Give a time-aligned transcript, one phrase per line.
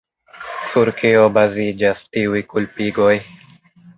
[0.69, 3.13] Sur kio baziĝas tiuj kulpigoj?